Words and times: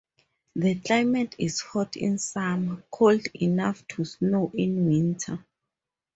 The 0.55 0.79
climate 0.79 1.35
is 1.37 1.61
hot 1.61 1.95
in 1.95 2.17
summer, 2.17 2.83
cold 2.89 3.21
enough 3.39 3.87
to 3.89 4.03
snow 4.03 4.51
in 4.55 4.83
winter. 4.87 5.45